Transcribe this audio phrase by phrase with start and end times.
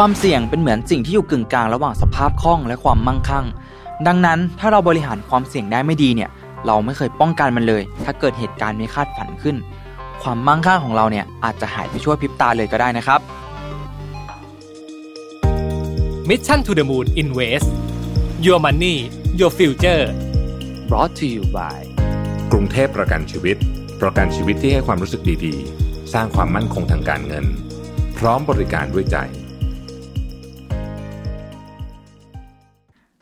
[0.00, 3.46] ความเสี่ยงเป็นเหมือนสิ่งที่อยู่กึ่งกลางระหว่างสภาพคล่องและความมั่งคั่ง
[4.06, 6.30] ดังนั้นถ้าเราบริหารความเสี่ยงได้ไม่ดีเนี่ย
[6.66, 9.56] เราไม่เคยป้องกันมันเลย ถ้าเกิดเหตุการณ์ไม่คาดฝันขึ้น
[10.22, 13.20] ความมั่งคั่งของเราเนี่ยอาจจะหายไปชั่วพริบตาเลยก็ได้นะครับ
[16.28, 17.68] Mission to the Moon Invest
[18.46, 18.96] Your Money
[19.40, 20.04] Your Future
[20.88, 21.80] brought to you by
[22.52, 23.56] กรุงเทพประกันชีวิต
[24.02, 27.46] ประกันชีวิตที่ให้ความรู้สึกดีๆ สร้างความมั่นคงทางการเงิน
[28.18, 29.18] พร้อมบริการด้วยใจ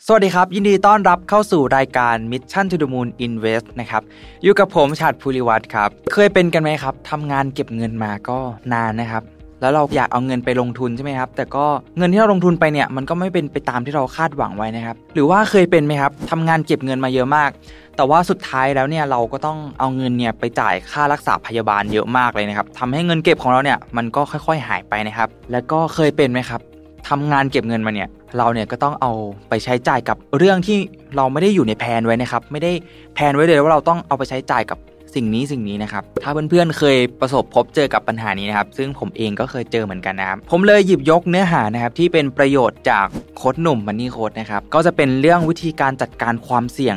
[0.07, 4.03] สวัสดีครับ ยินดีต้อนรับเข้าสู่รายการ Mission to the Moon Invest นะครับ
[4.43, 8.39] อยู่กับผมชาติภูริวัตรครับ เคยเป็นกันไหมครับทำงานเก็บเงินมาก็
[8.73, 9.23] นานนะครับ
[9.61, 11.65] แล้วเราอยากเอาเงินไปลงทุนใช่ไหมครับ แต่ก็
[11.99, 17.51] เงินที่เราลงทุนไปเนี่ย มันก็ไม่เป็นไปตามที่เราคาดหวังไว้นะครับ หรือว่าเคยเป็นไหมครับทำงานเก็บเงินมาเยอะมาก
[17.97, 26.61] แต่ว่าสุดท้ายแล้วเนี่ยเราก็ต้องเอาเงินเนี่ยไปจ่ายค่ารักษาพยาบาลเยอะมากเลยนะครับทำให้เงินเก็บของเราเนี่ยมันก็ค่อย ๆ หายไปนะครับ แล้วก็เคยเป็นไหมครับ
[27.09, 29.13] ทำงานเก็บเงินมาเนี่ยเราเนี่ยก็ต้องเอา
[29.49, 30.79] ไปใช้จ่ายกับเรื่องที่
[31.17, 32.73] เราไม่ได้อยู่ในแผนไว้นะครับ ไม่ได้
[33.15, 34.79] แผนไว้เลยว่าเราต้องเอาไปใช้จ่ายกับ
[35.15, 46.97] สิ่งนี้สิ่งนี้นะครับ ถ้าเพื่อนๆเคยประสบพบเจอกับปัญหานี้นะครับ ซึ่งผมเองก็เคยเจอเหมือนกันนะครับ ผมเลยหยิบยกเนื้อหานะครับที่เป็นประโยชน์จากโค้ดหนุ่มมันนี่โค้ดนะครับ ก็จะเป็นเรื่องวิธีการจัดการความเสี่ยง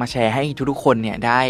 [0.00, 1.40] มาแชร์ให้ทุกๆคนเนี่ยได้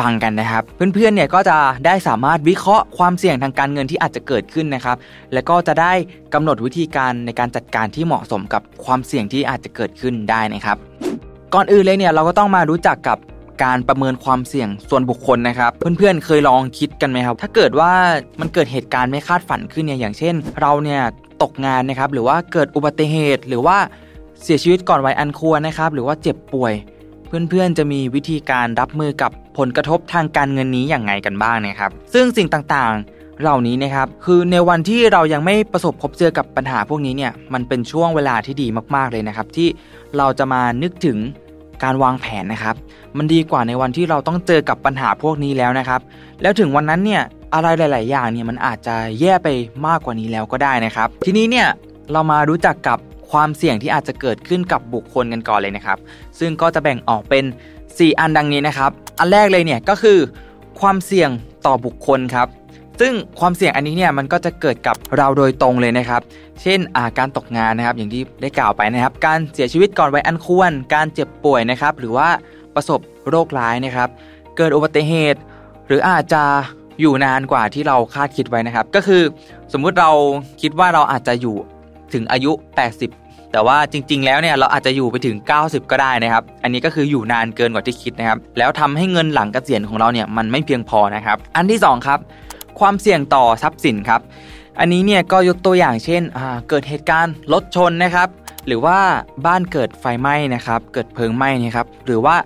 [0.00, 4.96] ฟังกันนะครับ เพื่อนๆเนี่ยก็จะได้สามารถวิเคราะห์ความเสี่ยงทางการเงินที่อาจจะเกิดขึ้นนะครับ
[5.32, 5.92] แล้วก็จะได้
[6.34, 10.76] กำหนดวิธีการในการจัดการที่เหมาะสมกับความเสี่ยงที่อาจจะเกิดขึ้นได้นะครับ
[11.54, 13.18] ก่อนอื่นเลยเนี่ยเราก็ต้องมารู้จักกับ
[13.64, 17.92] การประเมินความเสี่ยงส่วนบุคคลนะครับ เพื่อนๆเคยลองคิดกันไหมครับ ถ้าเกิดว่า
[18.40, 21.02] มันเกิดเหตุการณ์ไม่คาดฝันขึ้นเนี่ยอย่างเช่น เราเนี่ย
[21.42, 23.76] ตกงานนะครับหรือว่าเกิดอุบัติเหตุหรือว่า
[24.42, 26.72] เสียชีวิตก่อนวัยอันควรนะครับ หรือว่าเจ็บป่วย
[27.28, 38.66] เพื่อนๆ จะมีวิธีการรับมือกับผลกระทบทางการเงินนี้อย่างไงกันบ้างนะครับ ซึ่งสิ่งต่างๆ เหล่านี้นะครับคือในวันที่เรายังไม่ประสบพบเจอกับปัญหาพวกนี้เนี่ยมันเป็นช่วงเวลาที่ดี
[38.96, 39.68] มากๆเลยนะครับ ที่
[40.18, 41.18] เราจะมานึกถึง
[41.82, 42.74] การวางแผนนะครับ
[43.16, 46.00] มันดีกว่าในวันที่เราต้องเจอกับปัญหาพวกนี้แล้วนะครับ
[46.42, 47.22] แล้วถึงวันนั้นเนี่ย
[47.54, 49.48] อะไรหลาย ๆ อย่างเนี่ยมันอาจจะแย่ไป
[49.86, 51.68] มากกว่านี้แล้วก็ได้นะครับ ทีนี้เนี่ย
[52.12, 52.98] เรามารู้จักกับ
[53.30, 55.98] ความเสี่ยงที่อาจจะเกิดขึ้นกับบุคคลกันก่อนเลยนะครับ
[56.38, 57.44] ซึ่งก็จะแบ่งออกเป็น
[57.86, 60.18] 4 อันดังนี้นะครับ อันแรกเลยเนี่ยก็คือ
[60.80, 61.30] ความเสี่ยง
[61.66, 62.48] ต่อบุคคลครับ
[63.00, 66.20] ซึ่งความเสี่ยงอันนี้เนี่ยมันก็จะเกิดกับเราโดยตรงเลยนะครับ
[66.62, 72.28] เช่นอาการตกงานนะครับ อย่างที่ได้กล่าวไปนะครับ การเสียชีวิตก่อนวัยอันควร การเจ็บป่วยนะครับ หรือว่า
[72.74, 74.08] ประสบโรคร้ายนะครับ
[74.56, 75.40] เกิดอุบัติเหตุ
[75.86, 76.42] หรืออาจจะ
[77.00, 79.22] อยู่นานกว่าที่เราคาดคิดไว้นะครับ ก็คือ
[79.72, 80.10] สมมุติเรา
[80.62, 81.56] คิดว่าเราอาจจะอยู่
[82.12, 82.52] ถึงอายุ
[83.02, 92.18] 80 แต่ว่าจริง ๆ แล้วเนี่ยเราอาจจะอยู่ไปถึง 90 ก็ได้นะครับ อันนี้ก็คืออยู่นานเกินกว่าที่คิดนะครับ แล้วทำให้เงินหลังเกษียณของเราเนี่ยมันไม่เพียงพอนะครับ อันที่ 2 ครับ
[92.80, 94.20] ความเสี่ยงต่อทรัพย์สินครับ
[94.78, 96.22] อันนี้เนี่ยก็ยกตัวอย่างเช่น
[96.68, 98.28] เกิดเหตุการณ์รถชนนะครับ
[98.66, 98.98] หรือว่า
[99.46, 102.36] บ้านเกิดไฟไหม้นะครับ เกิดเพลิงไหม้นะครับ หรือว่า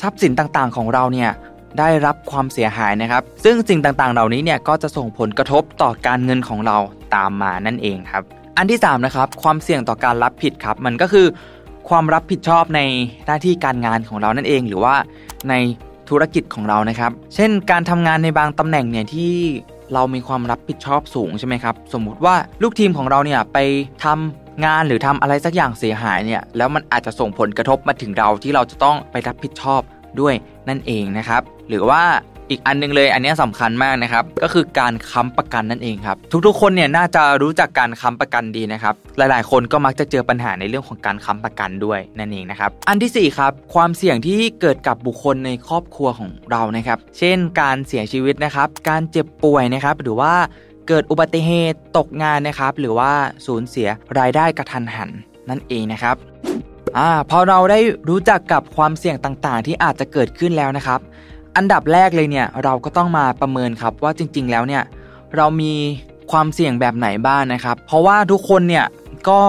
[0.00, 1.30] ทรัพย์สินต่างๆ ของเราเนี่ย
[1.78, 6.76] ได้รับความเสียหายนะครับ ซึ่งสิ่งต่างๆ เหล่านี้เนี่ยก็จะส่งผลกระทบต่อการเงินของเรา
[7.14, 8.24] ตามมานั่นเองครับ
[8.56, 11.26] อันที่3นะครับความเสี่ยงต่อการรับผิดครับ มันก็คือ
[11.88, 12.80] ความรับผิดชอบใน
[13.26, 14.94] หน้าที่การงานของเรานั่นเอง หรือว่า
[15.48, 15.54] ใน
[16.08, 19.32] ธุรกิจของเรานะครับ เช่น การทำงานในบางตำแหน่งเนี่ยที่
[19.94, 23.58] เรามีความรับผิดชอบสูงใช่ไหมครับ สมมุติว่าลูกทีมของเราเนี่ยไป
[24.04, 29.80] ทำงานหรือทำอะไรสักอย่างเสียหายเนี่ย แล้วมันอาจจะส่งผลกระทบมาถึงเราที่เราจะต้องไปรับผิดชอบ
[30.20, 30.34] ด้วย
[30.68, 32.02] นั่นเองนะครับ หรือว่า
[32.50, 50.34] อีกอันนึงเลย อันนี้สำคัญมากนะครับ ก็คือการค้ำประกันนั่นเองครับ ทุกๆ คนเนี่ยน่าจะรู้จักการค้ำประกันดีนะครับ หลายๆ คนก็มักจะเจอปัญหาในเรื่องของการค้ำประกันด้วยนั่นเองนะครับ อันที่4ครับ ความเสี่ยงที่เกิดกับบุคคลในครอบครัวของเรานะครับ เช่น การเสียชีวิตนะครับ การเจ็บป่วยนะครับ หรือว่า
[50.88, 53.12] เกิดอุบัติเหตุตกงานนะครับ หรือว่า
[53.46, 55.10] สูญเสียรายได้กระทันหัน
[55.48, 56.16] นั่นเองนะครับ
[56.98, 61.00] อ่าพอเราได้รู้จักกับความเสี่ยงต่างๆ ที่อาจจะเกิดขึ้นแล้วนะครับ
[61.56, 64.82] อันดับแรกเลยเนี่ยเราก็ต้องมาประเมินครับว่าจริง ๆ แล้วเนี่ย
[65.36, 65.72] เรามี
[66.30, 68.86] ความเสี่ยงแบบไหนบ้างนะครับ เพราะว่าทุกคนเนี่ย
[69.28, 69.40] ก็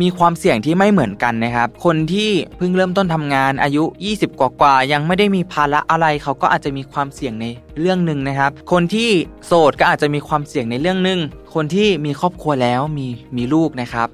[0.00, 3.84] มีความเสี่ยงที่ไม่เหมือนกันนะครับ คนที่เพิ่งเริ่มต้นทำงานอายุ
[4.16, 7.46] 20 กว่าๆยังไม่ได้มีภาระอะไรเขาก็อาจจะมีความเสี่ยงใน
[7.80, 9.10] เรื่องหนึ่งนะครับ คนที่
[9.46, 11.20] โสดก็อาจจะมีความเสี่ยงในเรื่องหนึ่ง
[11.54, 14.08] คนที่มีครอบครัวแล้วมีมีลูกนะครับ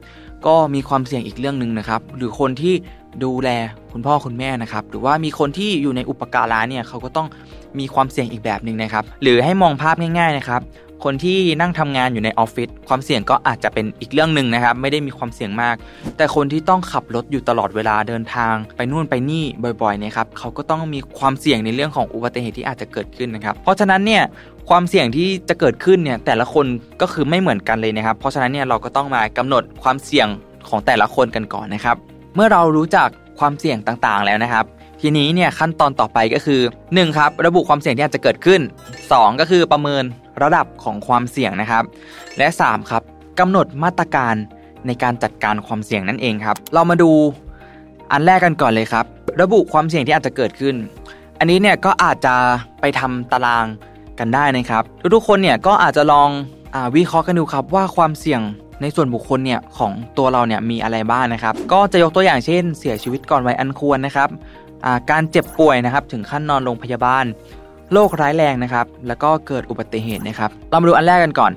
[0.47, 2.75] ก็มีความเสี่ยงอีกเรื่องหนึ่งนะครับ หรือคนที่
[3.25, 3.51] ดูแล
[3.93, 7.29] คุณพ่อคุณแม่นะครับ หรือว่ามีคนที่อยู่ในอุปการะเนี่ยเขาก็ต้อง
[7.79, 10.63] มีความเสี่ยงอีกแบบหนึ่งนะครับ หรือให้มองภาพง่าย ๆนะครับ
[11.05, 15.77] คนที่นั่งทำงานอยู่ในออฟฟิศความเสี่ยงก็อาจจะเป็นอีกเรื่องหนึ่งนะครับ ไม่ได้มีความเสี่ยงมาก
[16.17, 19.45] แต่คนที่ต้องขับรถอยู่ตลอดเวลาเดินทาง ไปนู่นไปนี่
[19.83, 24.23] บ่อยๆนะครับเขาก็ต้องมีความเสี่ยงในเรื่องของอุบัติเหตุที่อาจจะเกิดขึ้นนะครับ เพราะฉะนั้นเนี่ย
[24.69, 26.67] ความเสี่ยงที่จะเกิดขึ้นเนี่ยแต่ละคน
[27.01, 30.29] ก็คือไม่เหมือนกันเลยนะครับ เพราะฉะนั้นเนี่ยเราก็ต้องมากำหนดความเสี่ยง
[30.69, 31.97] ของแต่ละคนกันก่อนนะครับ
[32.37, 34.65] เมื่อเรารู้จักความเสี่ยงต่างๆ แล้วนะครับ
[35.01, 36.61] ทีนี้เนี่ยขั้นตอนต่อไปก็คือ
[36.91, 38.61] 1 ครับ ระบุความเสี่ยงที่อาจจะเกิดขึ้น
[39.01, 40.05] 2 ก็คือประเมิน
[40.43, 41.85] ระดับของความเสี่ยงนะครับ
[42.39, 43.03] และ 3 ครับ
[43.39, 44.35] กำหนดมาตรการ
[44.87, 47.11] ในการจัดการความเสี่ยงนั่นเองครับ เรามาดู
[48.13, 49.05] อันแรกกันก่อนเลยครับ
[49.43, 50.75] ระบุความเสี่ยงที่อาจจะเกิดขึ้น
[51.39, 52.35] อันนี้เนี่ยก็อาจจะ
[52.81, 53.67] ไปทำตาราง
[54.19, 54.83] กันได้นะครับ
[55.15, 56.29] ทุกๆคนเนี่ยก็อาจจะลอง
[56.75, 58.41] อวิเคราะห์กันดูครับว่าความเสี่ยง
[58.81, 64.29] ในส่วนบุคคลเนี่ยของตัวเราเนี่ยมีอะไรบ้างนะครับ ก็จะยกตัวอย่างเช่น เสียชีวิตก่อนวัยอันควรนะครับ
[65.11, 67.25] การเจ็บป่วยนะครับ ถึงขั้นนอนโรงพยาบาล
[67.93, 71.53] โรคร้ายแรงนะครับ แล้วก็เกิดอุบัติเหตุนะครับเรามาดูอันแรกกันก่อน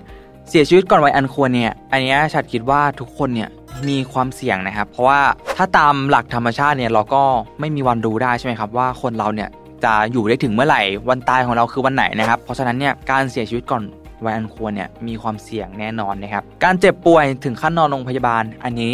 [0.49, 3.49] เสียชีวิตก่อนวัยอันควรเนี่ยอันนี้ฉัดคิดว่าทุกคนเนี่ย
[3.87, 5.19] มีความเสี่ยงนะครับ เพราะว่า
[5.57, 7.23] ถ้าตามหลักธรรมชาติเนี่ยเราก็
[7.59, 9.49] ไม่มีวันรู้ได้ใช่ไหมครับว่าคนเราเนี่ย
[9.83, 13.83] จะอยู่ได้ถึงเมื่อไหร่วันตายของเราคือวันไหนนะครับ เพราะฉะนั้นเนี่ยการเสียชีวิตก่อน
[14.25, 18.93] วัยอันควรเนี่ยมีความเสี่ยงแน่นอนนะครับ การเจ็บป่วยถึงขั้นนอนโรงพยาบาล อันนี้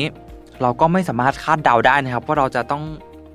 [0.61, 2.83] เราก็ไม่สามารถคาดเดาได้นะครับว่าเราจะต้อง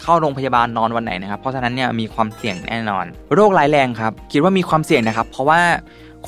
[0.03, 3.05] เข้าโรงพยาบาลนอนวันไหนนะครับ เพราะฉะนั้นเนี่ยมีความเสี่ยงแน่นอน
[3.35, 5.61] โรคร้ายแรงครับ คิดว่ามีความเสี่ยงนะครับ เพราะว่า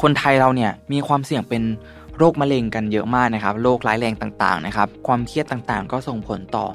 [0.01, 1.63] คนไทยเราเนี่ยมีความเสี่ยงเป็น
[2.19, 6.67] โรคมะเร็งกันเยอะมากนะครับ โรคร้ายแรงต่างๆนะครับ ความเครียดต่างๆ ก็ส่งผลต่อ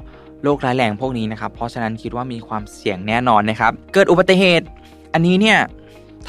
[0.42, 4.66] โรคร้ายแรงพวกนี้นะครับ เพราะฉะนั้นคิดว่ามีความเสี่ยงแน่นอนนะครับ เกิดอุบัติเหตุ
[5.12, 5.58] อันนี้เนี่ย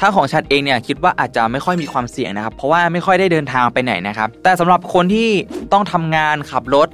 [0.02, 5.28] ถ้าของชัดเองเนี่ยคิดว่าอาจจะไม่ค่อยมีความเสี่ยงนะครับ เพราะว่าไม่ค่อยได้เดินทางไปไหนนะครับ แต่สำหรับคนที่
[5.72, 6.88] ต้องทำงานขับรถ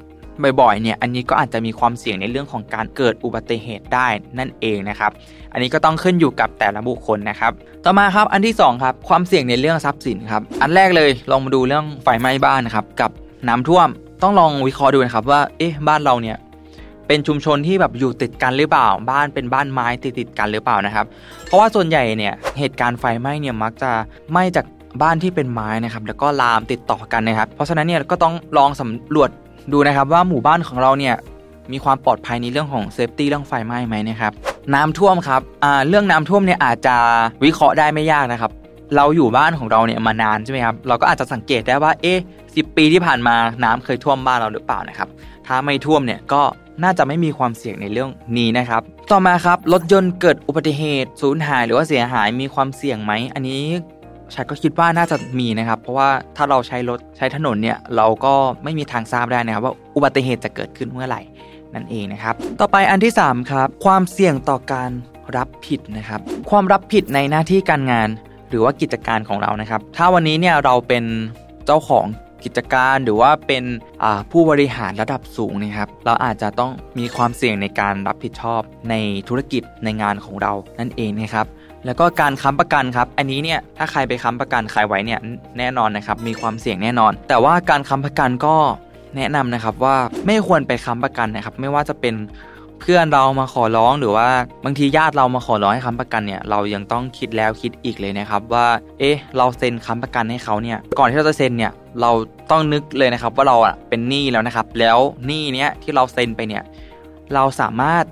[0.61, 4.09] บ่อยๆ เนี่ย อันนี้ก็อาจจะมีความเสี่ยงในเรื่องของการเกิดอุบัติเหตุได้
[4.39, 5.11] นั่นเองนะครับ
[5.53, 7.53] อันนี้ก็ต้องขึ้นอยู่กับแต่ละบุคคลนะครับ
[7.85, 13.11] ต่อมาครับ อันที่2ครับ ความเสี่ยงในเรื่องทรัพย์สินครับ อันแรกเลยลองมาดูเรื่องไฟไหม้บ้านนะครับ กับ
[13.49, 13.89] น้ำท่วม
[14.23, 16.37] ต้องลองวิเคราะห์ดูนะครับว่า เอ๊ะ บ้านเราเนี่ย
[17.09, 21.07] เป็นชุมชนที่แบบอยู่ติดกันหรือเปล่า บ้านเป็นบ้านไม้ติดติดกันหรือเปล่านะครับ
[21.47, 23.91] เพราะว่าส่วนใหญ่เนี่ยเหตุการณ์ไฟไหม้เนี่ยมักจะ
[24.31, 24.67] ไหม้จาก
[25.03, 29.31] บ้านที่เป็นไม้นะครับแล้วก็ลามติดต่อกันนะครับ เพราะฉะนั้นเนี่ยก็ต้องลองสำรวจ
[29.73, 31.15] ดูนะครับว่าหมู่บ้านของเราเนี่ย
[31.73, 34.33] มีความปลอดภัยในเรื่องของ safety เรื่องไฟไหม้ไหมนะครับ
[34.75, 36.97] น้ำท่วมครับอ่าเรื่องน้ำท่วมเนี่ยอาจจะ
[37.45, 38.51] วิเคราะห์ได้ไม่ยากนะครับ
[38.97, 42.19] เราอยู่บ้านของเราเนี่ยมานานใช่ไหมครับเราก็อาจจะสังเกตได้ว่าเอ๊ะ
[42.55, 45.09] สิบปีที่ผ่านมาน้ำเคยท่วมบ้านเราหรือเปล่านะครับ
[45.47, 46.43] ถ้าไม่ท่วมเนี่ยก็
[46.83, 48.83] น่าจะไม่มีความเสี่ยงในเรื่องนี้นะครับ
[49.13, 53.63] ต่อมาครับรถยนต์เกิดอุบัติเหตุสูญหาย หรือว่าเสียหายมีความเสี่ยงไหมอันนี้
[54.35, 58.35] ชัดก็คิดว่าน่าจะมีนะครับ เพราะว่าถ้าเราใช้รถใช้ถนนเนี่ยเราก็
[58.65, 61.23] ไม่มีทางทราบได้นะครับ ว่าอุบัติเหตุจะเกิดขึ้นเมื่อไหร่
[61.75, 64.91] นั่นเองนะครับ ต่อไปอันที่3ครับความเสี่ยงต่อการ
[65.37, 66.21] รับผิดนะครับ
[66.51, 68.09] ความรับผิดในหน้าที่การงาน
[68.51, 71.05] หรือว่ากิจการของเรานะครับ ถ้าวันนี้เนี่ยเราเป็น
[71.67, 72.07] เจ้าของ
[72.45, 73.65] กิจการหรือว่าเป็น
[74.31, 78.61] ผู้บริหารระดับสูงนะครับ เราอาจจะต้องมีความเสี่ยงในการรับผิดชอบ
[78.91, 78.95] ใน
[79.29, 81.47] ธุรกิจในงานของเรานั่นเองนะครับ
[81.85, 85.21] แล้วก็การค้ำประกันครับ อันนี้เนี่ยถ้าใครไปค้ำประกันใครไว้เนี่ย
[85.59, 88.57] แน่นอนนะครับ มีความเสี่ยงแน่นอน แต่ว่าการค้ำประกันก็
[89.17, 89.97] แนะนำนะครับว่า
[90.27, 92.15] ไม่ควรไปค้ำประกันนะครับ ไม่ว่าจะเป็น
[92.81, 94.29] เพื่อนเรามาขอร้องหรือว่า
[94.65, 98.67] บางทีญาติเรามาขอร้องให้ค้ำประกันเนี่ยเรายังต้องคิดแล้วคิดอีกเลยนะครับว่า
[98.99, 102.11] เอ๊ะ เราเซ็นค้ำประกันให้เขาเนี่ยก่อนที่เราจะเซ็นเนี่ยเรา
[102.51, 106.63] ต้องนึกเลยนะครับว่าเราอะเป็นหนี้แล้วนะครับ แล้วหนี้เนี้ยที่เราเซ็นไปเนี่ย
[107.35, 108.05] เราสามารถ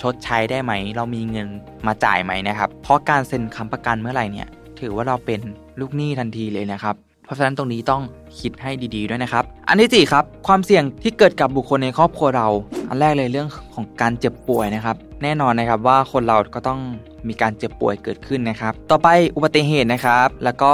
[0.00, 1.48] ชดใช้ได้ไหม เรามีเงิน
[1.86, 4.48] มาจ่ายไหมนะครับ เพราะการเซ็นค้ำประกันเมื่อไหร่เนี่ย
[4.80, 5.40] ถือว่าเราเป็น
[5.80, 6.94] ลูกหนี้ทันทีเลยนะครับ
[7.26, 8.02] เพราะฉะนั้นตรงนี้ต้อง
[8.40, 12.48] คิดให้ดีๆด้วยนะครับ อันที่สี่ครับ ความเสี่ยงที่เกิดกับบุคคลในครอบครัวเรา
[12.88, 16.80] อันแรกเลยเรื่องของการเจ็บป่วยนะครับ แน่นอนนะครับว่าคนเราก็ต้อง
[17.28, 20.72] มีการเจ็บป่วยเกิดขึ้นนะครับ ต่อไปอุบัติเหตุนะครับ แล้วก็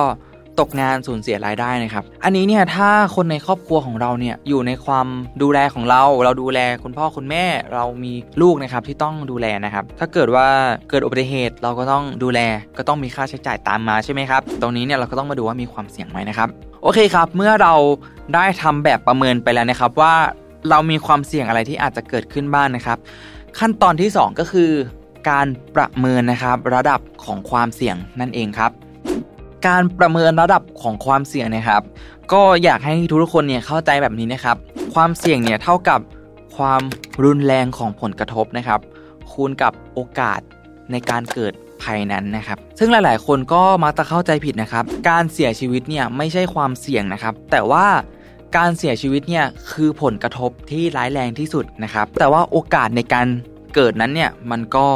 [0.61, 5.06] ตกงานสูญเสียรายได้นะครับ อันนี้เนี่ยถ้าคนในครอบครัวของเราเนี่ยอยู่ในความ
[5.42, 7.44] ดูแลของเรา เราดูแลคุณพ่อคุณแม่
[7.75, 10.47] เรามีลูกนะครับที่ต้องดูแลนะครับ ถ้าเกิดว่า
[10.90, 12.40] เกิดอุบัติเหตุเราก็ต้องดูแล
[12.78, 16.49] ก็ต้องมีค่าใช้จ่ายตามมาใช่ไหมครับ ตรงนี้เนี่ยเราก็ต้องมาดูว่ามีความเสี่ยงไหมนะครับ
[16.82, 17.75] โอเคครับ เมื่อเรา
[18.35, 20.14] ได้ทำแบบประเมินไปแล้วนะครับว่า
[20.71, 22.99] เรามีความเสี่ยงอะไรที่อาจจะเกิดขึ้นบ้างนนะครับ
[23.59, 24.71] ขั้นตอนที่ 2 ก็คือ
[25.30, 28.73] การประเมินนะครับระดับของความเสี่ยงนั่นเองครับ
[29.66, 31.83] การประเมินระดับของความเสี่ยงนะครับ
[32.33, 34.57] ก็อยากให้ทุกคนเนี่ยเข้าใจแบบนี้นะครับ
[34.95, 36.00] ความเสี่ยงเนี่ยเท่ากับ
[36.57, 36.83] ความ
[37.25, 38.81] รุนแรงของผลกระทบนะครับ
[39.33, 40.40] คูณกับโอกาส
[40.90, 41.52] ในการเกิด
[41.83, 47.87] ภัยนั้นนะครับ ซึ่งหลาย ๆ คนก็มักจะเข้าใจผิดนะครับ การเสียชีวิตเนี่ยไม่ใช่ความเสี่ยงนะครับ แต่ว่า
[48.57, 53.26] การเสียชีวิตเนี่ยคือผลกระทบที่ร้ายแรงที่สุดนะครับ แต่ว่าโอกาสในการ
[53.75, 54.88] เกิดนั้นเนี่ยมันก็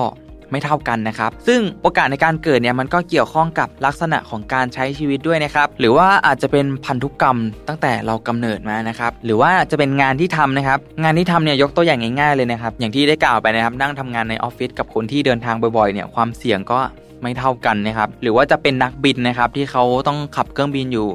[0.50, 7.38] ไม่เท่ากันนะครับ ซึ่งโอกาสในการเกิดเนี่ยมันก็เกี่ยวข้องกับลักษณะของการใช้ชีวิตด้วยนะครับ หรือว่าอาจจะเป็นพันธุกรรม
[7.68, 16.78] ตั้งแต่เรากำเนิดมานะครับ หรือว่าจะเป็นงานที่ทำนะครับ งานที่ทำเนี่ยยกตัวอย่างง่ายๆเลยนะครับ อย่างที่ได้กล่าวไปนะครับ นั่งทำงานในออฟฟิศกับคนที่เดินทางบ่อยๆเนี่ยความเสี่ยงก็
[17.22, 21.08] ไม่เท่ากันนะครับ หรือว่าจะเป็นนักบินนะครับที่เขาต้องขับเครื่องบินอยู่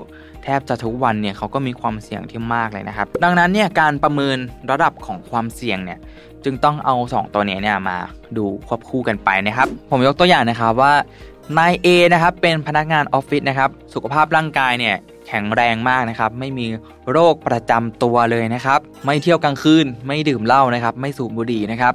[0.43, 4.37] แทบจะทุกวันเนี่ยเขาก็มีความเสี่ยงที่มากเลยนะครับ ดังนั้นเนี่ยการประเมิน
[4.71, 5.99] ระดับของความเสี่ยงเนี่ย
[6.43, 7.97] จึงต้องเอา 2 ตัวนี้เนี่ยมา
[8.37, 10.93] ดูควบคู่กันไปนะครับ ผมยกตัวอย่างนะครับว่า
[11.57, 14.95] นายเอนะครับเป็นพนักงานออฟฟิศนะครับสุขภาพร่างกายเนี่ย
[15.27, 16.65] แข็งแรงมากนะครับไม่มี
[17.11, 21.93] โรคประจำตัวเลยนะครับ ไม่เที่ยวกลางคืน ไม่ดื่มเหล้านะครับ ไม่สูบบุหรี่นะครับ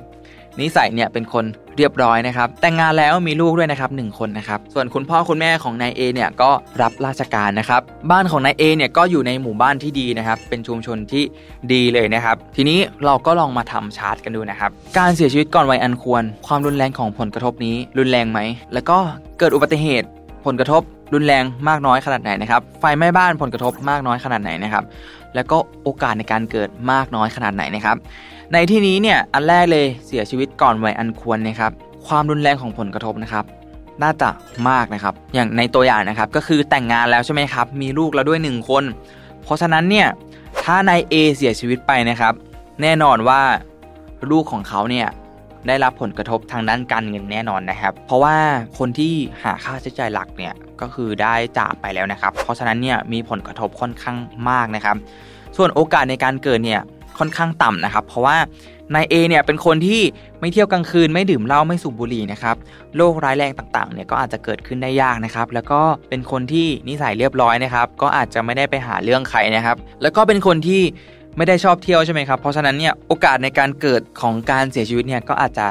[0.61, 1.45] นิสัยเนี่ยเป็นคน
[1.77, 6.51] เรียบร้อยนะครับแต่งงานแล้วมีลูกด้วยนะครับหคนนะครับส่วนคุณพ่อคุณแม่ของนายเอเนี่ยก็
[6.83, 11.25] รับราชการนะครับบ้านของนายเอเนี่ยก็อยู่ในหมู่บ้านที่ดีนะครับเป็นชุมชนที่
[11.73, 18.41] ดีเลยนะครับทีนี้เราก็ลองมาทำชาร์ตกันดูนะครับการเสียชีวิตก่อนวัยอันควร ความรุนแรงของผลกระทบนี้รุนแรงไหม
[18.75, 18.99] แล้วก็
[19.39, 20.09] เกิดอุบัติเหตุ
[20.47, 20.83] ผลกระทบ
[21.15, 24.85] รุนแรงมากน้อยขนาดไหนนะครับ ไฟไหม้บ้านผลกระทบมากน้อยขนาดไหนนะครับ
[25.35, 27.97] แล้วก็โอกาสในการเกิดมากน้อยขนาดไหนนะครับ
[28.53, 31.73] ในที่นี้เนี่ยอันแรกเลยเสียชีวิตก่อนวัยอันควรนะครับ
[32.07, 33.45] ความรุนแรงของผลกระทบนะครับ
[34.03, 34.31] น่าจะ
[34.69, 38.85] มากนะครับ อย่างในตัวอย่างนะครับก็คือแต่งงานแล้วใช่ไหมครับ มีลูกแล้วด้วย 1 คน
[39.43, 40.09] เพราะฉะนั้นเนี่ย
[40.63, 42.35] ถ้านายเอเสียชีวิตไปนะครับ
[42.83, 43.41] แน่นอนว่า
[44.31, 45.09] ลูกของเขาเนี่ย
[45.67, 48.37] ได้รับผลกระทบทางด้านการเงินแน่นอนนะครับ เพราะว่า
[48.79, 49.13] คนที่
[49.43, 54.17] หาค่าใช้จ่ายหลักเนี่ยก็คือได้จากไปแล้วนะครับ เพราะฉะนั้นเนี่ยมีผลกระทบค่อนข้าง
[54.51, 54.97] มากนะครับ
[55.57, 56.83] ส่วนโอกาสในการเกิดเนี่ย
[57.19, 58.37] ค่อนข้างต่ำนะครับ เพราะว่า
[58.95, 60.01] นายเอเนี่ยเป็นคนที่
[60.41, 62.57] ไม่เที่ยวกลางคืนไม่ดื่มเหล้าไม่สูบบุหรี่นะครับ
[62.97, 70.83] โรคร้ายแรงต่างๆเนี่ยก็อาจจะเกิดขึ้นได้ยากนะครับแล้วก็เป็นคนที่นิสัยเรียบร้อยนะครับก็อาจจะไม่ได้ไปหาเรื่องใครนะครับ แล้วก็เป็นคนที่
[71.37, 75.67] ไม่ได้ชอบเที่ยวใช่ไหมครับเพราะฉะนั้นเนี่ยโอกาสในการเกิดของการเสียชีวิตเนี่ยก็อาจจะ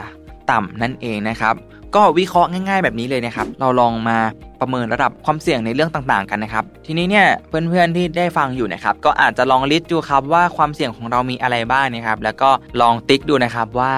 [0.52, 1.56] ต่ำนั่นเองนะครับ
[1.96, 4.18] ก็วิเคราะห์ง่าย ๆ แบบนี้เลยนะครับ เราลองมา
[4.62, 12.50] ประเมินระดับความเสี่ยงในเรื่องต่างๆ กันนะครับ ทีนี้เนี่ยเพื่อนๆที่ได้ฟังอยู่นะครับ ก็อาจจะลองลิสต์ดูครับว่าความเสี่ยงของเรามีอะไรบ้างนะครับ แล้วก็
[12.82, 13.96] ลองติ๊กดูนะครับว่า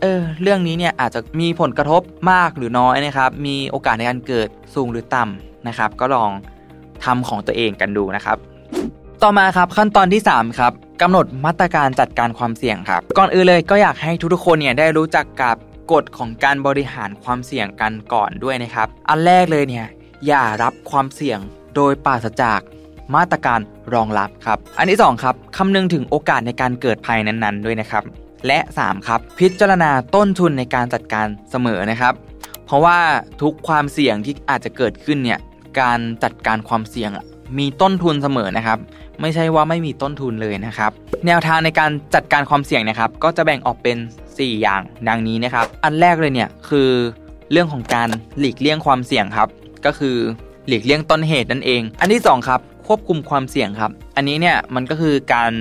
[0.00, 6.30] เออเรื่องนี้เนี่ยอาจจะมีผลกระทบมากหรือน้อยนะครับ มีโอกาสในการเกิดสูงหรือต่ำนะครับ ก็ลอง
[7.04, 8.38] ทำของตัวเองกันดูนะครับ
[9.22, 10.72] ต่อมาครับขั้นตอนที่ 3 ครับ
[11.02, 15.56] กำหนดมาตรการจัดการความเสี่ยงครับ ก่อนอื่นเลยก็อยากให้ทุกๆคนเนี่ยได้รู้จักกับ
[15.92, 19.86] กฎของการบริหารความเสี่ยงกันก่อนด้วยนะครับ อันแรกเลยเนี่ย
[20.26, 21.38] อย่ารับความเสี่ยง
[21.76, 22.60] โดยปราศจาก
[23.14, 23.60] มาตรการ
[23.94, 28.04] รองรับครับ อันที่2ครับคำนึงถึงโอกาสในการเกิดภัยนั้นๆ ด้วยนะครับ
[28.46, 32.14] และ 3 ครับ พิจารณาต้นทุนในการจัดการเสมอนะครับ
[32.66, 32.98] เพราะว่า
[33.42, 35.38] ทุกความเสี่ยงที่อาจจะเกิดขึ้นเนี่ย
[35.80, 37.10] การจัดการความเสี่ยง
[37.58, 38.78] มีต้นทุนเสมอนะครับ
[39.22, 40.90] ไม่ใช่ว่าไม่มีต้นทุนเลยนะครับ
[41.26, 43.96] แนวทางในการจัดการความเสี่ยงนะครับ ก็จะแบ่งออกเป็น
[44.28, 46.90] 4 อย่างดังนี้นะครับ อันแรกเลยเนี่ยคือ
[47.52, 49.48] เรื่องของการหลีกเลี่ยงความเสี่ยงครับ
[49.86, 50.16] ก็คือ
[50.66, 55.52] หลีกเลี่ยงต้นเหตุนั่นเอง อันที่2ครับควบคุมความเสี่ยงครับ อันนี้เนี่ยมันก็คือการ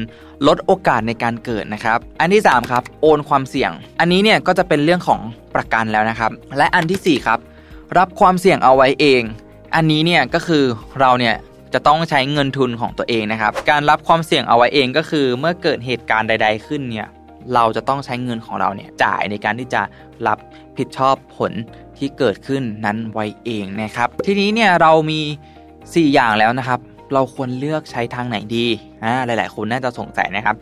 [0.48, 5.22] ลดโอกาสในการเกิดนะครับ อันที่ 3 ครับ โอนความเสี่ยง อันนี้เนี่ยก็จะเป็นเรื่องของ
[5.56, 7.40] ประกันแล้วนะครับ และอันที่ 4 ครับ
[7.98, 9.22] รับความเสี่ยงเอาไว้เอง
[9.76, 10.64] อันนี้เนี่ยก็คือ
[11.00, 11.36] เราเนี่ย
[11.74, 17.08] จะต้องใช้เงินทุนของตัวเองนะครับ การรับความเสี่ยงเอาไว้เองก็คือ เมื่อเกิดเหตุการณ์ใด ๆ ขึ้นเนี่ย
[17.54, 19.82] เราจะต้องใช้เงินของเราเนี่ยจ่ายในการที่จะ
[20.28, 20.40] รับ
[20.78, 21.52] ผิดชอบผล
[21.98, 25.20] ที่เกิดขึ้นนั้นไว้เองนะครับ ทีนี้เนี่ยเรามี
[25.68, 26.80] 4 อย่างแล้วนะครับ
[27.14, 28.66] เราควรเลือกใช้ทางไหนดี
[29.04, 30.56] อ่าหลาย ๆ คนน่าจะสงสัยนะครับ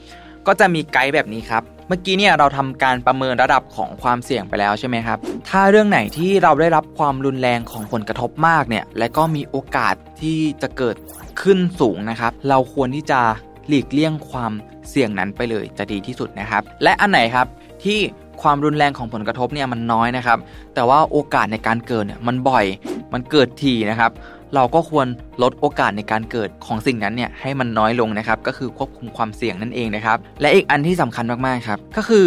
[0.48, 5.18] ก็จะมีไกด์แบบนี้ครับ เมื่อกี้เนี่ยเราทำการประเมินระดับของความเสี่ยงไปแล้วใช่ไหมครับ
[5.50, 10.96] ถ้าเรื่องไหนที่เราได้รับความรุนแรงของผลกระทบมากเนี่ย และก็มีโอกาสที่จะเกิด
[11.42, 13.20] ขึ้นสูงนะครับ เราควรที่จะ
[13.68, 14.52] หลีกเลี่ยงความ
[14.90, 17.48] เสี่ยงนั้นไปเลยจะดีที่สุดนะครับ และอันไหนครับ
[17.84, 18.00] ที่
[18.42, 20.38] ความรุนแรงของผลกระทบเนี่ยมันน้อยนะครับ
[20.76, 22.66] แต่ว่าโอกาสในการเกิดเนี่ยมันบ่อย
[23.14, 24.12] มันเกิดทีนะครับ
[24.56, 25.08] เราก็ควร
[25.44, 32.26] ลดโอกาสในการเกิดของสิ่งนั้นเนี่ยให้มันน้อยลงนะครับ ก็คือควบคุมความเสี่ยงนั่นเองนะครับ และอีกอันที่สำคัญมากๆครับก็คือ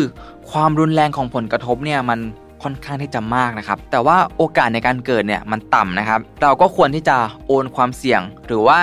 [0.50, 2.20] ความรุนแรงของผลกระทบเนี่ยมัน
[2.62, 8.80] ค่อนข้างที่จะมากนะครับ แต่ว่าโอกาสในการเกิดเนี่ยมันต่ำนะครับ เราก็ควรที่จะโอนความเสี่ยงหรือว่า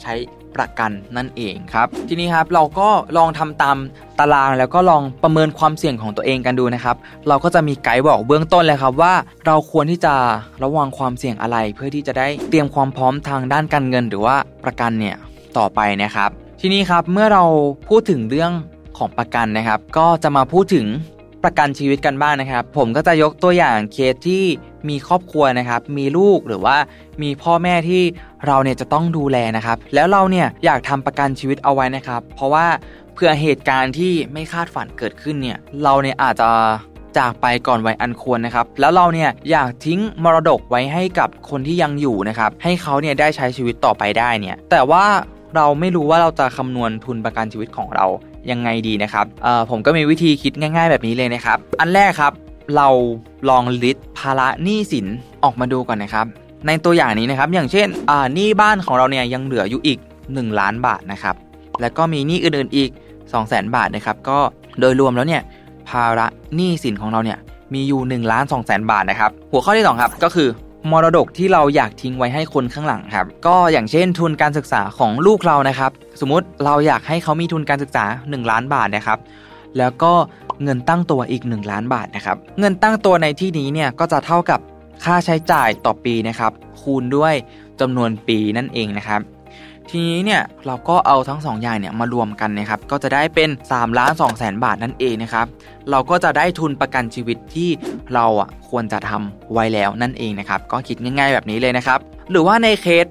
[0.00, 0.14] ใช้
[0.56, 3.76] ประกันนั่นเองครับ ทีนี้ครับเราก็ลองทำตาม
[4.18, 6.96] ตารางแล้วก็ลองประเมินความเสี่ยงของตัวเองกันดูนะครับ
[7.28, 9.14] เราก็จะมีไกด์บอกเบื้องต้นเลยครับว่า
[9.46, 10.14] เราควรที่จะ
[10.62, 15.16] ระวังความเสี่ยงอะไร เพื่อที่จะได้เตรียมความพร้อมทางด้านการเงิน หรือว่าประกันเนี่ย
[15.58, 17.44] ต่อไปนะครับ ทีนี้ครับเมื่อเรา
[17.88, 18.52] พูดถึงเรื่อง
[18.98, 20.86] ของประกันนะครับ ก็จะมาพูดถึง
[21.44, 24.44] ประกันชีวิตกันบ้างนะครับ ผมก็จะยกตัวอย่างเคสที่
[24.88, 26.76] มีครอบครัวนะครับ มีลูกหรือว่า
[27.22, 28.02] มีพ่อแม่ที่
[28.46, 32.66] เราเนี่ยจะต้องดูแลนะครับ แล้วเราเนี่ยอยากทำประกันชีวิตเอาไว้นะครับ เพราะว่า
[33.14, 36.50] เพื่อเหตุการณ์ที่ไม่คาดฝันเกิดขึ้นเนี่ยเราเนี่ยอาจจะ
[37.18, 45.04] จากไปก่อนวัยอันควรนะครับ แล้วเราเนี่ยอยากทิ้งมรดกไว้ให้กับคนที่ยังอยู่นะครับ ให้เขาเนี่ยได้ใช้ชีวิตต่อไปได้เนี่ย แต่ว่า
[45.56, 48.06] เราไม่รู้ว่าเราจะคำนวณทุนประกันชีวิตของเรา
[48.50, 49.26] ยังไงดีนะครับ
[49.70, 52.32] ผมก็มีวิธีคิดง่าย ๆ แบบนี้เลยนะครับ อันแรกครับ
[52.76, 52.88] เรา
[53.48, 55.06] ลองลิสต์ภาระหนี้สิน
[55.44, 56.26] ออกมาดูก่อนนะครับ
[56.66, 57.88] ในตัวอย่างนี้นะครับ อย่างเช่น
[58.34, 61.34] หนี้บ้านของเราเนี่ยยังเหลืออยู่อีก 1 ล้านบาทนะครับ
[61.80, 64.38] แล้วก็มีหนี้อื่นๆอีก 2 0 0 0 0 0 บาทนะครับ ก็
[64.80, 65.42] โดยรวมแล้วเนี่ย
[65.88, 67.38] ภาระหนี้สินของเราเนี่ย
[67.74, 70.48] มีอยู่1ล้าน2แสนบาทนะครับ หัวข้อที่ 2 ครับ ก็คือ
[70.90, 79.18] มรดกที่เราอยากทิ้งไว้ให้คนข้างหลังครับ ก็อย่างเช่นทุนการศึกษาของลูกเรานะครับ สมมุติเราอยากให้เขามีทุนการศึกษา 1 ล้านบาทนะครับ
[79.78, 80.12] แล้วก็
[80.62, 84.60] เงินตั้งตัวอีก 1 ล้านบาทนะครับ เงินตั้งตัวในที่นี้เนี่ยก็จะเท่ากับ
[85.04, 87.34] ค่าใช้จ่ายต่อปีนะครับ คูณด้วย
[87.80, 89.20] จำนวนปีนั่นเองนะครับ
[89.90, 95.46] ทีนี้เนี่ยเราก็เอาทั้ง 2 อย่างเนี่ยมารวมกันนะครับก็จะได้เป็น3ล้าน2แสนบาทนั่นเองนะครับ
[95.90, 97.68] เราก็จะได้ทุนประกันชีวิตที่
[98.14, 101.98] เราอะควรจะทำไว้แล้วนั่นเองนะครับก็คิดง่ายๆแบบนี้เลยนะครับ
[102.30, 103.06] หรือว่าในเคส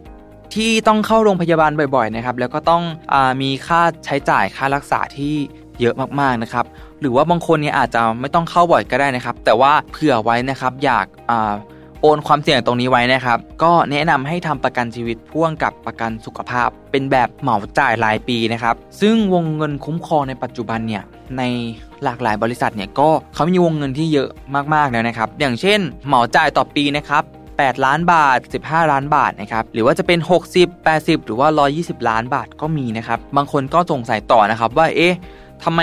[0.55, 5.35] ที่ต้องเข้าโรงพยาบาลบ่อยๆนะครับแล้วก็ต้องอมีค่าใช้จ่ายค่ารักษาที่
[5.81, 6.65] เยอะมากๆนะครับ
[7.01, 11.53] หรือว่าบางคนเนี่ยอาจจะไม่ต้องเข้าบ่อยก็ได้นะครับ แต่ว่าเผื่อไว้นะครับอยากอ่า
[12.01, 21.03] โอนความเสี่ยงตรงนี้ไว้นะครับ ก็แนะนำให้ทำประกันชีวิตพ่วงกับประกันสุขภาพ เป็นแบบเหมาจ่ายรายปีนะครับ ซึ่งวงเงินคุ้มครองในปัจจุบันเนี่ย
[21.37, 21.43] ใน
[22.03, 24.29] หลากหลายบริษัทเนี่ยก็เขามีวงเงินที่เยอะ
[24.73, 27.23] มากๆแล้วนะครับ อย่างเช่น เหมาจ่ายต่อปีนะครับ
[27.53, 30.19] 8 ล้านบาท 15 ล้านบาทนะครับ หรือว่าจะเป็น
[30.53, 35.17] 60 80 หรือว่า 120 ล้านบาทก็มีนะครับ บางคนก็สงสัยต่อนะครับว่า เอ๊ะ
[35.63, 35.81] ทำไม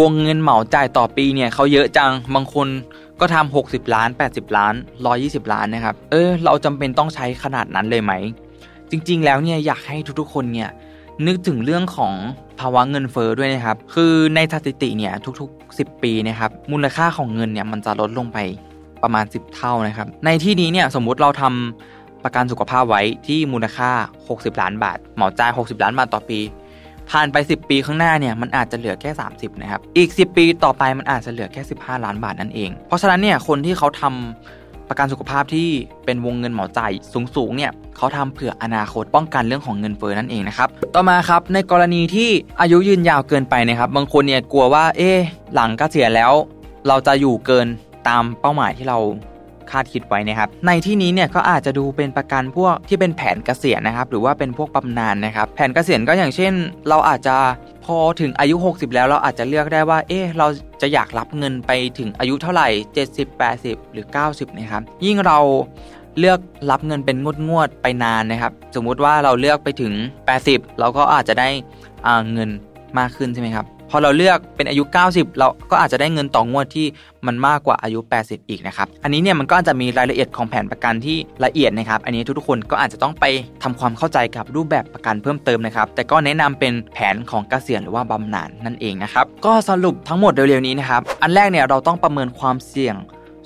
[0.00, 2.68] วงเงินเหมาจ่ายต่อปีเนี่ยเขาเยอะจัง บางคน
[3.20, 4.74] ก็ทำ60 ล้าน 80 ล้าน
[5.12, 8.12] 120 ล้านนะครับ เออ เราจำเป็นต้องใช้ขนาดนั้นเลยไหม
[8.90, 10.70] จริง ๆ แล้วเนี่ยอยากให้ทุกๆ คนเนี่ย
[11.26, 12.14] นึกถึงเรื่องของ
[12.60, 18.38] ภาวะเงินเฟอ้อด้วยนะครับ คือในสถิติเนี่ยทุกๆ 10 ปีนะครับ มูลค่าของเงินเนี่ยมันจะลดลงไป
[19.02, 23.90] ประมาณ 10 เท่านะครับ ในที่นี้เนี่ยสมมุติเราทำประกันสุขภาพไว้ที่มูลค่า
[24.26, 26.40] 60 ล้านบาท เหมาจ่าย 60 ล้านบาทต่อปี
[27.10, 35.68] ผ่านไป 10 ปีข้างหน้าเนี่ยมันอาจจะเหลือแค่ 30นะครับอีก 10 ปีต่อไปมันอาจจะเหลือแค่ 15 ล้านบาทนั่นเอง เพราะฉะนั้นเนี่ยคนที่เขาทำประกันสุขภาพที่
[36.04, 36.92] เป็นวงเงินเหมาจ่าย
[37.36, 45.10] สูงๆเนี่ยเขาทำเผื่ออนาคตป้องกันเรื่องของเงินเฟ้อนั่นเองนะครับต่อมาครับในกรณีที่อายุยืนยาวเกินไปนะครับบางคนเนี่ยกลัวว่าเอ๊
[45.54, 46.32] หลังกเกษียณแล้ว
[46.88, 47.66] เราจะอยู่เกิน
[48.08, 48.98] ตามเป้าหมายที่เรา
[49.70, 56.52] คาดคิดไว้นะครับ ในที่นี้เนี่ยก็อาจจะดูเป็นประกันพวกที่เป็นแผนเกษียณนะครับ หรือว่าเป็นพวกบำนาญนะครับ แผนเกษียณก็อย่างเช่น
[56.88, 57.36] เราอาจจะ
[57.84, 60.46] พอถึงอายุ 60 แล้วเราอาจจะเลือกได้ว่า เอ๊ะเรา
[60.82, 62.68] จะอยากรับเงินไปถึงอายุเท่าไหร่
[63.06, 65.38] 70 80 หรือ 90 นะครับ ยิ่งเรา
[66.18, 66.38] เลือก
[66.70, 69.92] รับเงินเป็นงวดงวดๆไปนานนะครับ สมมุติว่าเราเลือกไปถึง
[70.36, 71.48] 80 เราก็อาจจะได้
[72.32, 72.50] เงิน
[72.98, 76.86] มากขึ้นใช่ไหมครับ พอเราเลือกเป็นอายุ 90 เราก็อาจจะได้เงินต่องวดที่
[77.26, 83.24] มันมากกว่าอายุ 80 อีกนะครับ อันนี้เนี่ยมันก็อาจจะมีรายละเอียดของแผนประกันที่ละเอียดนะครับ อันนี้ทุกๆคนก็อาจจะต้องไป
[83.62, 92.96] ทำความเข้าใจกับรูปแบบประกันเพิ่มเติมนะครับ แต่ก็แนะนำเป็นแผนของเกษียณหรือว่าบำนาญนั่นเองนะครับ ก็สรุปทั้งหมดเร็วๆนี้นะครับ อันแรกเนี่ยเราต้องประเมินความเสี่ยง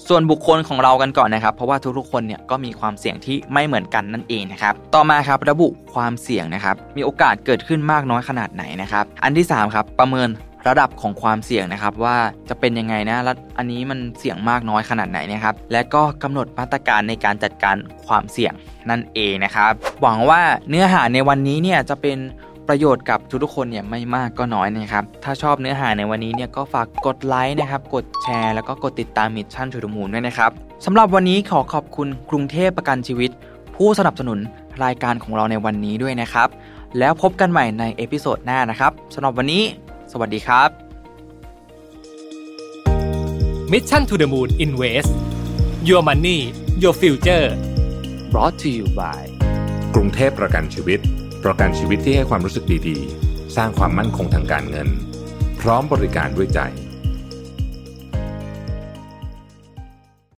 [0.08, 10.28] ส่วนบุคคลของเรากันก่อนนะครับ เพราะว่าทุกๆคนเนี่ยก็มีความเสี่ยงที่ไม่เหมือนกันนั่นเองนะครับต่อมาครับระบุความเสี่ยงนะครับมีโอกาสเกิดขึ้นมากน้อยขนาดไหนนะครับอันที่3ครับประเมิน
[10.68, 12.16] ระดับของความเสี่ยงนะครับว่า
[12.48, 18.52] จะเป็นยังไงนะแล้วอันนี้มันเสี่ยงมากน้อยขนาดไหนนะครับ และก็กำหนดมาตรการในการจัดการความเสี่ยง
[18.90, 22.18] นั่นเองนะครับ หวังว่าเนื้อหาในวันนี้เนี่ยจะเป็น
[22.68, 30.50] ประโยชน์กับทุกๆคนเนี่ยไม่มากก็น้อยนะครับ ถ้าชอบเนื้อหาในวันนี้เนี่ยก็ฝากกดไลค์นะครับ กดแชร์ แล้วก็กดติดตาม Mission To The Moon ด้วยนะครับ
[30.84, 33.30] สำหรับวันนี้ขอขอบคุณกรุงเทพประกันชีวิต
[33.76, 34.38] ผู้สนับสนุน
[34.84, 36.48] รายการของเราในวันนี้ด้วยนะครับ
[36.98, 39.62] แล้วพบกันใหม่ในเอพิโซดหน้านะครับสำหรับวันนี้
[40.12, 40.68] สวัสดีครับ
[43.72, 45.10] Mission to the Moon Invest
[45.88, 46.38] Your Money
[46.82, 47.46] Your Future
[48.32, 49.22] brought to you by
[49.94, 51.00] กรุงเทพประกันชีวิต
[51.44, 54.88] ประกันชีวิตที่ให้ความรู้สึกดีๆ สร้างความมั่นคงทางการเงิน
[55.60, 56.60] พร้อมบริการด้วยใจ